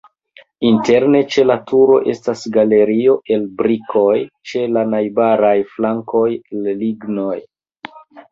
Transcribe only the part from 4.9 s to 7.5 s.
najbaraj flankoj el lignoj.